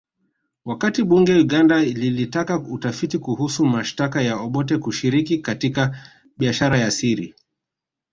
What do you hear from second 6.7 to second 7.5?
ya siri